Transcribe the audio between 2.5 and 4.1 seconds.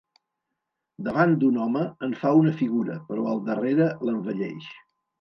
figura però al darrere